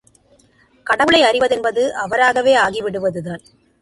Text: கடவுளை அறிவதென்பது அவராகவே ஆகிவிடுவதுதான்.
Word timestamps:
கடவுளை 0.87 1.21
அறிவதென்பது 1.21 1.83
அவராகவே 1.95 2.55
ஆகிவிடுவதுதான். 2.55 3.43